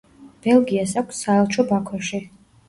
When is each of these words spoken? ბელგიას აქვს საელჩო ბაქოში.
ბელგიას 0.45 0.93
აქვს 1.01 1.19
საელჩო 1.27 1.67
ბაქოში. 1.73 2.23